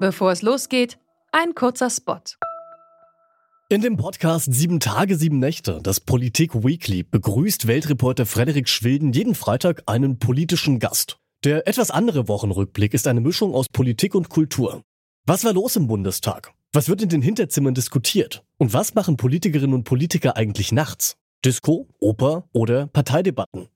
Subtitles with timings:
[0.00, 0.98] Bevor es losgeht,
[1.30, 2.20] ein kurzer Spot.
[3.68, 9.34] In dem Podcast Sieben Tage, Sieben Nächte, das Politik Weekly, begrüßt Weltreporter Frederik Schwilden jeden
[9.34, 11.18] Freitag einen politischen Gast.
[11.44, 14.82] Der etwas andere Wochenrückblick ist eine Mischung aus Politik und Kultur.
[15.26, 16.52] Was war los im Bundestag?
[16.72, 18.42] Was wird in den Hinterzimmern diskutiert?
[18.56, 21.16] Und was machen Politikerinnen und Politiker eigentlich nachts?
[21.44, 23.68] Disco, Oper oder Parteidebatten?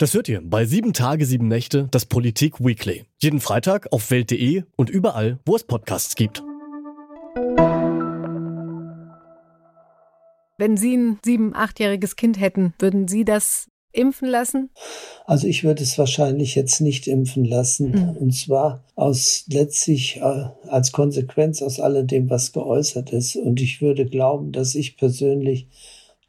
[0.00, 3.02] Das hört ihr bei Sieben Tage, Sieben Nächte, das Politik Weekly.
[3.20, 6.40] Jeden Freitag auf Welt.de und überall, wo es Podcasts gibt.
[10.56, 14.70] Wenn Sie ein sieben-, achtjähriges Kind hätten, würden Sie das impfen lassen?
[15.26, 17.90] Also ich würde es wahrscheinlich jetzt nicht impfen lassen.
[17.90, 18.16] Mhm.
[18.18, 23.34] Und zwar aus letztlich äh, als Konsequenz aus alledem, was geäußert ist.
[23.34, 25.66] Und ich würde glauben, dass ich persönlich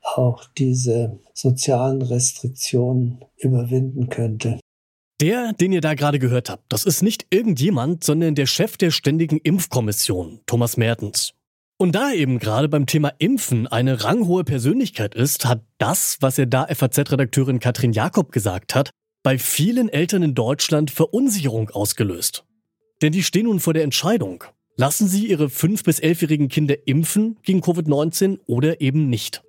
[0.02, 4.60] auch diese sozialen Restriktionen überwinden könnte.
[5.22, 8.92] Der, den ihr da gerade gehört habt, das ist nicht irgendjemand, sondern der Chef der
[8.92, 11.34] Ständigen Impfkommission, Thomas Mertens.
[11.78, 16.38] Und da er eben gerade beim Thema Impfen eine ranghohe Persönlichkeit ist, hat das, was
[16.38, 18.92] er da FAZ-Redakteurin Katrin Jakob gesagt hat,
[19.24, 22.46] bei vielen Eltern in Deutschland Verunsicherung ausgelöst.
[23.02, 24.44] Denn die stehen nun vor der Entscheidung.
[24.76, 29.42] Lassen sie ihre 5- bis 11-jährigen Kinder impfen gegen Covid-19 oder eben nicht?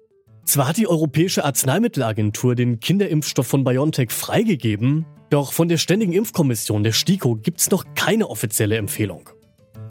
[0.50, 6.82] Zwar hat die Europäische Arzneimittelagentur den Kinderimpfstoff von BioNTech freigegeben, doch von der Ständigen Impfkommission,
[6.82, 9.30] der STIKO, gibt's noch keine offizielle Empfehlung.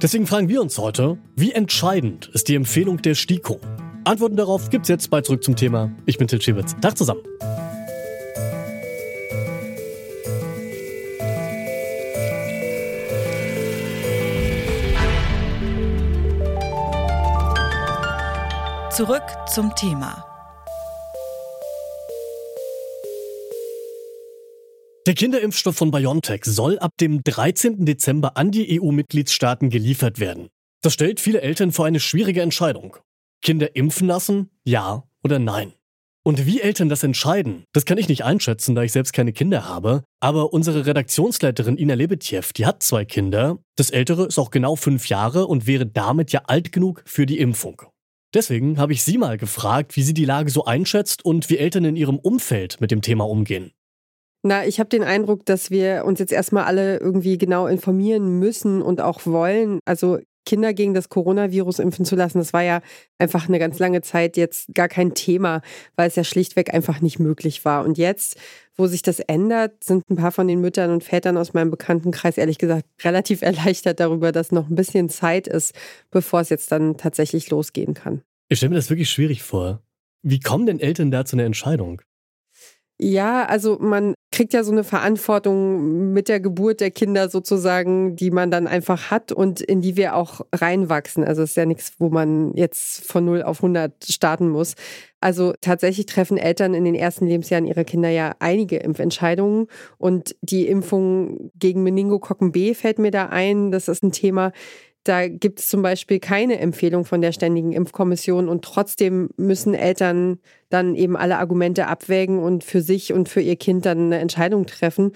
[0.02, 3.62] Deswegen fragen wir uns heute, wie entscheidend ist die Empfehlung der STIKO?
[4.04, 5.96] Antworten darauf gibt's jetzt bei Zurück zum Thema.
[6.06, 6.76] Ich bin Til Schibitz.
[6.82, 7.22] Tag zusammen.
[18.92, 20.29] Zurück zum Thema.
[25.10, 27.84] Der Kinderimpfstoff von BioNTech soll ab dem 13.
[27.84, 30.50] Dezember an die EU-Mitgliedstaaten geliefert werden.
[30.84, 32.96] Das stellt viele Eltern vor eine schwierige Entscheidung.
[33.42, 34.52] Kinder impfen lassen?
[34.66, 35.74] Ja oder nein?
[36.22, 39.68] Und wie Eltern das entscheiden, das kann ich nicht einschätzen, da ich selbst keine Kinder
[39.68, 40.04] habe.
[40.20, 43.58] Aber unsere Redaktionsleiterin Ina Lebetjew, die hat zwei Kinder.
[43.78, 47.40] Das ältere ist auch genau fünf Jahre und wäre damit ja alt genug für die
[47.40, 47.82] Impfung.
[48.36, 51.86] Deswegen habe ich sie mal gefragt, wie sie die Lage so einschätzt und wie Eltern
[51.86, 53.72] in ihrem Umfeld mit dem Thema umgehen.
[54.42, 58.82] Na, ich habe den Eindruck, dass wir uns jetzt erstmal alle irgendwie genau informieren müssen
[58.82, 59.80] und auch wollen.
[59.86, 62.82] Also Kinder gegen das Coronavirus impfen zu lassen, das war ja
[63.20, 65.62] einfach eine ganz lange Zeit jetzt gar kein Thema,
[65.96, 67.86] weil es ja schlichtweg einfach nicht möglich war.
[67.86, 68.36] Und jetzt,
[68.76, 72.38] wo sich das ändert, sind ein paar von den Müttern und Vätern aus meinem Bekanntenkreis
[72.38, 75.76] ehrlich gesagt relativ erleichtert darüber, dass noch ein bisschen Zeit ist,
[76.10, 78.22] bevor es jetzt dann tatsächlich losgehen kann.
[78.48, 79.84] Ich stelle mir das wirklich schwierig vor.
[80.24, 82.02] Wie kommen denn Eltern da zu einer Entscheidung?
[83.02, 88.30] Ja, also man kriegt ja so eine Verantwortung mit der Geburt der Kinder sozusagen, die
[88.30, 91.24] man dann einfach hat und in die wir auch reinwachsen.
[91.24, 94.76] Also es ist ja nichts, wo man jetzt von 0 auf 100 starten muss.
[95.22, 99.68] Also tatsächlich treffen Eltern in den ersten Lebensjahren ihrer Kinder ja einige Impfentscheidungen
[99.98, 103.72] und die Impfung gegen Meningokokken B fällt mir da ein.
[103.72, 104.52] Das ist ein Thema,
[105.10, 110.38] da gibt es zum Beispiel keine Empfehlung von der Ständigen Impfkommission und trotzdem müssen Eltern
[110.70, 114.68] dann eben alle Argumente abwägen und für sich und für ihr Kind dann eine Entscheidung
[114.68, 115.14] treffen.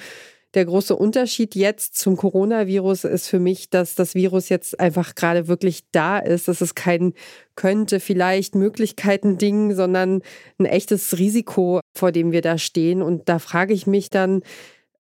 [0.55, 5.47] Der große Unterschied jetzt zum Coronavirus ist für mich, dass das Virus jetzt einfach gerade
[5.47, 6.47] wirklich da ist.
[6.47, 7.13] Das ist kein
[7.55, 10.21] könnte, vielleicht Möglichkeiten-Ding, sondern
[10.57, 13.03] ein echtes Risiko, vor dem wir da stehen.
[13.03, 14.41] Und da frage ich mich dann,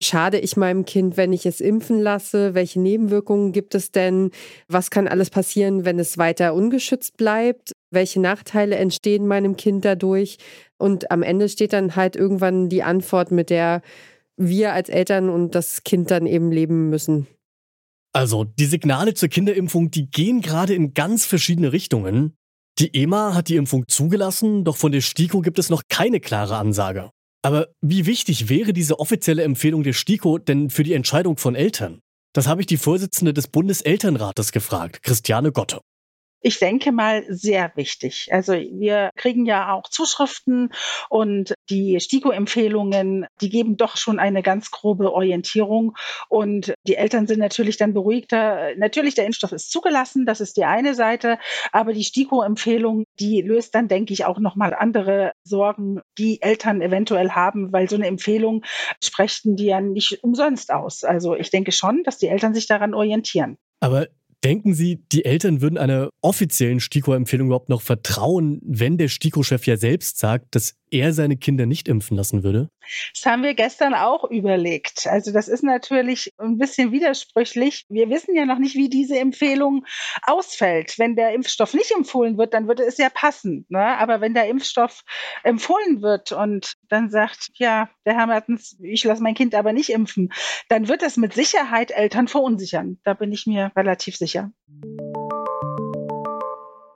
[0.03, 2.53] schade ich meinem Kind, wenn ich es impfen lasse?
[2.53, 4.31] Welche Nebenwirkungen gibt es denn?
[4.67, 7.71] Was kann alles passieren, wenn es weiter ungeschützt bleibt?
[7.91, 10.37] Welche Nachteile entstehen meinem Kind dadurch?
[10.77, 13.81] Und am Ende steht dann halt irgendwann die Antwort, mit der
[14.37, 17.27] wir als Eltern und das Kind dann eben leben müssen.
[18.13, 22.35] Also, die Signale zur Kinderimpfung, die gehen gerade in ganz verschiedene Richtungen.
[22.79, 26.57] Die EMA hat die Impfung zugelassen, doch von der STIKO gibt es noch keine klare
[26.57, 27.11] Ansage.
[27.43, 31.99] Aber wie wichtig wäre diese offizielle Empfehlung der STIKO denn für die Entscheidung von Eltern?
[32.33, 35.81] Das habe ich die Vorsitzende des Bundeselternrates gefragt, Christiane Gotte.
[36.45, 38.27] Ich denke mal sehr wichtig.
[38.31, 40.73] Also wir kriegen ja auch Zuschriften
[41.09, 45.95] und die STIKO-Empfehlungen, die geben doch schon eine ganz grobe Orientierung
[46.27, 48.75] und die Eltern sind natürlich dann beruhigter.
[48.75, 51.39] Natürlich, der Impfstoff ist zugelassen, das ist die eine Seite,
[51.71, 57.29] aber die STIKO-Empfehlung, die löst dann, denke ich, auch nochmal andere Sorgen, die Eltern eventuell
[57.29, 58.65] haben, weil so eine Empfehlung
[59.01, 61.05] sprechen die ja nicht umsonst aus.
[61.05, 63.57] Also ich denke schon, dass die Eltern sich daran orientieren.
[63.79, 64.07] Aber
[64.43, 69.77] Denken Sie, die Eltern würden einer offiziellen STIKO-Empfehlung überhaupt noch vertrauen, wenn der STIKO-Chef ja
[69.77, 72.69] selbst sagt, dass er seine Kinder nicht impfen lassen würde?
[73.15, 75.07] Das haben wir gestern auch überlegt.
[75.07, 77.85] Also das ist natürlich ein bisschen widersprüchlich.
[77.89, 79.85] Wir wissen ja noch nicht, wie diese Empfehlung
[80.23, 80.99] ausfällt.
[80.99, 83.65] Wenn der Impfstoff nicht empfohlen wird, dann würde es ja passen.
[83.69, 83.97] Ne?
[83.97, 85.03] Aber wenn der Impfstoff
[85.43, 89.89] empfohlen wird und dann sagt, ja, der Herr Mertens, ich lasse mein Kind aber nicht
[89.89, 90.31] impfen,
[90.67, 92.99] dann wird das mit Sicherheit Eltern verunsichern.
[93.03, 94.51] Da bin ich mir relativ sicher sicher.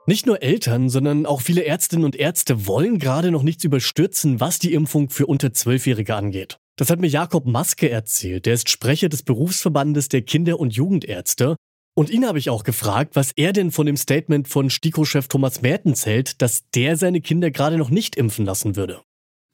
[0.06, 4.58] Nicht nur Eltern, sondern auch viele Ärztinnen und Ärzte wollen gerade noch nichts überstürzen, was
[4.58, 6.56] die Impfung für unter Zwölfjährige angeht.
[6.76, 8.46] Das hat mir Jakob Maske erzählt.
[8.46, 11.56] Der ist Sprecher des Berufsverbandes der Kinder- und Jugendärzte.
[11.94, 15.60] Und ihn habe ich auch gefragt, was er denn von dem Statement von STIKO-Chef Thomas
[15.60, 19.02] Mertens hält, dass der seine Kinder gerade noch nicht impfen lassen würde.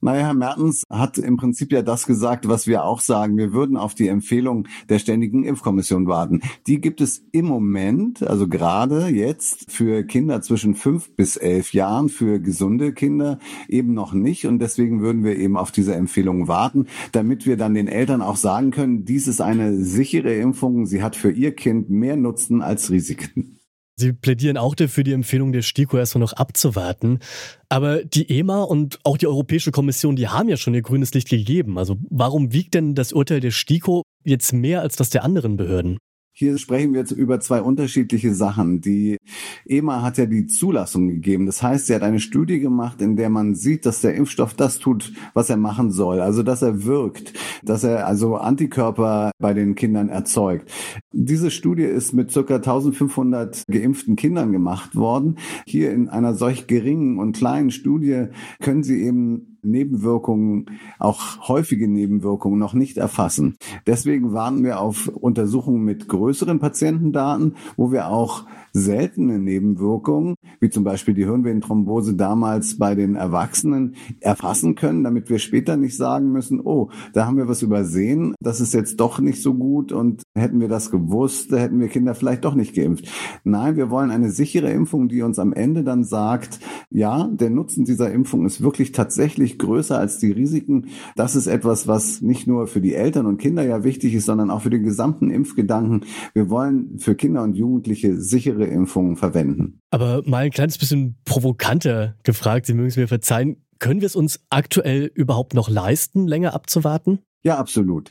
[0.05, 3.39] Naja, Herr Mertens hat im Prinzip ja das gesagt, was wir auch sagen.
[3.39, 6.43] Wir würden auf die Empfehlung der Ständigen Impfkommission warten.
[6.67, 12.11] Die gibt es im Moment, also gerade jetzt für Kinder zwischen fünf bis elf Jahren,
[12.11, 14.45] für gesunde Kinder eben noch nicht.
[14.45, 18.37] Und deswegen würden wir eben auf diese Empfehlung warten, damit wir dann den Eltern auch
[18.37, 20.85] sagen können, dies ist eine sichere Impfung.
[20.85, 23.54] Sie hat für ihr Kind mehr Nutzen als Risiken.
[23.97, 27.21] Sie plädieren auch dafür, die Empfehlung der STIKO erstmal noch abzuwarten.
[27.69, 31.29] Aber die EMA und auch die Europäische Kommission, die haben ja schon ihr grünes Licht
[31.29, 31.79] gegeben.
[31.79, 35.99] Also warum wiegt denn das Urteil der STIKO jetzt mehr als das der anderen Behörden?
[36.37, 38.81] Hier sprechen wir jetzt über zwei unterschiedliche Sachen.
[38.81, 39.19] Die
[39.67, 41.47] EMA hat ja die Zulassung gegeben.
[41.47, 44.81] Das heißt, sie hat eine Studie gemacht, in der man sieht, dass der Impfstoff das
[44.81, 46.21] tut, was er machen soll.
[46.21, 50.73] Also, dass er wirkt, dass er also Antikörper bei den Kindern erzeugt.
[51.13, 55.37] Diese Studie ist mit circa 1500 geimpften Kindern gemacht worden.
[55.69, 58.25] Hier in einer solch geringen und kleinen Studie
[58.61, 60.67] können sie eben Nebenwirkungen,
[60.99, 63.57] auch häufige Nebenwirkungen noch nicht erfassen.
[63.87, 68.45] Deswegen warten wir auf Untersuchungen mit größeren Patientendaten, wo wir auch
[68.75, 75.39] seltene Nebenwirkungen, wie zum Beispiel die Hirnvenenthrombose damals bei den Erwachsenen, erfassen können, damit wir
[75.39, 79.41] später nicht sagen müssen, oh, da haben wir was übersehen, das ist jetzt doch nicht
[79.41, 83.09] so gut und hätten wir das gewusst, hätten wir Kinder vielleicht doch nicht geimpft.
[83.45, 86.59] Nein, wir wollen eine sichere Impfung, die uns am Ende dann sagt,
[86.91, 90.89] ja, der Nutzen dieser Impfung ist wirklich tatsächlich größer als die Risiken.
[91.17, 94.51] Das ist etwas, was nicht nur für die Eltern und Kinder ja wichtig ist, sondern
[94.51, 96.05] auch für den gesamten Impfgedanken.
[96.33, 99.81] Wir wollen für Kinder und Jugendliche sichere Impfungen verwenden.
[99.91, 104.17] Aber mal ein kleines bisschen provokanter gefragt, Sie mögen es mir verzeihen, können wir es
[104.17, 107.19] uns aktuell überhaupt noch leisten, länger abzuwarten?
[107.45, 108.11] Ja, absolut.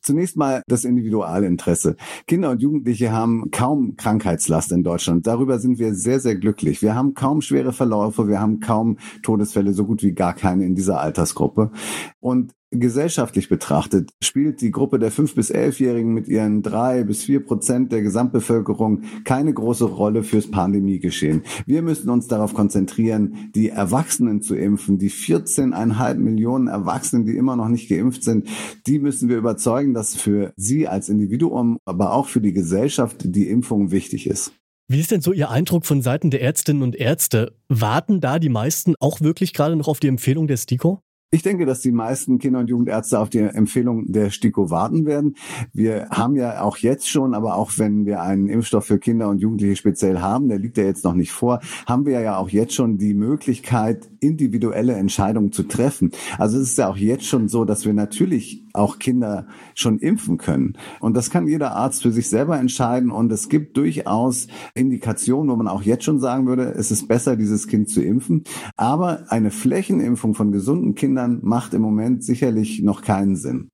[0.00, 1.94] Zunächst mal das Individualinteresse.
[2.26, 5.24] Kinder und Jugendliche haben kaum Krankheitslast in Deutschland.
[5.28, 6.82] Darüber sind wir sehr, sehr glücklich.
[6.82, 10.74] Wir haben kaum schwere Verläufe, wir haben kaum Todesfälle, so gut wie gar keine in
[10.74, 11.70] dieser Altersgruppe.
[12.18, 17.44] Und Gesellschaftlich betrachtet spielt die Gruppe der 5- bis 11-Jährigen mit ihren drei bis vier
[17.44, 21.42] Prozent der Gesamtbevölkerung keine große Rolle fürs Pandemiegeschehen.
[21.66, 24.98] Wir müssen uns darauf konzentrieren, die Erwachsenen zu impfen.
[24.98, 28.48] Die 14,5 Millionen Erwachsenen, die immer noch nicht geimpft sind,
[28.86, 33.48] die müssen wir überzeugen, dass für sie als Individuum, aber auch für die Gesellschaft die
[33.48, 34.52] Impfung wichtig ist.
[34.88, 37.56] Wie ist denn so Ihr Eindruck von Seiten der Ärztinnen und Ärzte?
[37.68, 41.00] Warten da die meisten auch wirklich gerade noch auf die Empfehlung der STIKO?
[41.34, 45.34] Ich denke, dass die meisten Kinder- und Jugendärzte auf die Empfehlung der STIKO warten werden.
[45.72, 49.38] Wir haben ja auch jetzt schon, aber auch wenn wir einen Impfstoff für Kinder und
[49.38, 52.74] Jugendliche speziell haben, der liegt ja jetzt noch nicht vor, haben wir ja auch jetzt
[52.74, 56.10] schon die Möglichkeit, individuelle Entscheidungen zu treffen.
[56.36, 60.38] Also es ist ja auch jetzt schon so, dass wir natürlich auch Kinder schon impfen
[60.38, 60.78] können.
[61.00, 63.10] Und das kann jeder Arzt für sich selber entscheiden.
[63.10, 67.36] Und es gibt durchaus Indikationen, wo man auch jetzt schon sagen würde, es ist besser,
[67.36, 68.44] dieses Kind zu impfen.
[68.76, 73.68] Aber eine Flächenimpfung von gesunden Kindern macht im Moment sicherlich noch keinen Sinn.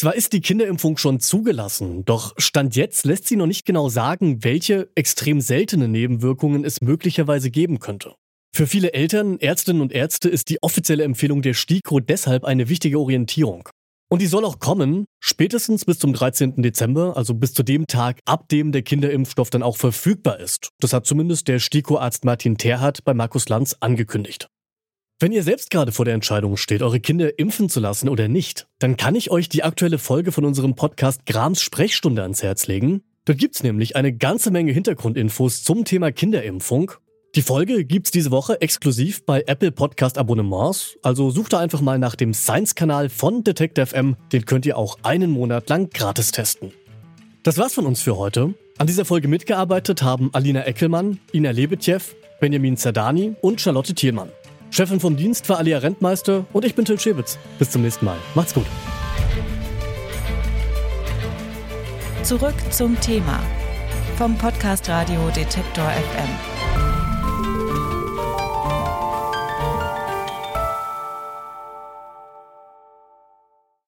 [0.00, 4.42] Zwar ist die Kinderimpfung schon zugelassen, doch Stand jetzt lässt sie noch nicht genau sagen,
[4.42, 8.14] welche extrem seltene Nebenwirkungen es möglicherweise geben könnte.
[8.52, 12.98] Für viele Eltern, Ärztinnen und Ärzte ist die offizielle Empfehlung der STIKO deshalb eine wichtige
[12.98, 13.68] Orientierung.
[14.12, 16.62] Und die soll auch kommen, spätestens bis zum 13.
[16.62, 20.70] Dezember, also bis zu dem Tag, ab dem der Kinderimpfstoff dann auch verfügbar ist.
[20.80, 24.48] Das hat zumindest der STIKO-Arzt Martin Terhardt bei Markus Lanz angekündigt.
[25.20, 28.66] Wenn ihr selbst gerade vor der Entscheidung steht, eure Kinder impfen zu lassen oder nicht,
[28.80, 33.02] dann kann ich euch die aktuelle Folge von unserem Podcast Grams Sprechstunde ans Herz legen.
[33.26, 36.92] Dort gibt's nämlich eine ganze Menge Hintergrundinfos zum Thema Kinderimpfung
[37.36, 41.96] die Folge gibt's diese Woche exklusiv bei Apple Podcast Abonnements, also sucht da einfach mal
[41.96, 46.72] nach dem Science-Kanal von Detect FM, den könnt ihr auch einen Monat lang gratis testen.
[47.44, 48.54] Das war's von uns für heute.
[48.78, 52.00] An dieser Folge mitgearbeitet haben Alina Eckelmann, Ina Lebetjew,
[52.40, 54.30] Benjamin Zerdani und Charlotte Thielmann.
[54.70, 57.38] Chefin vom Dienst war Alia Rentmeister und ich bin Till Schäbitz.
[57.60, 58.16] Bis zum nächsten Mal.
[58.34, 58.66] Macht's gut.
[62.24, 63.40] Zurück zum Thema
[64.16, 66.59] vom Podcast Radio Detektor FM.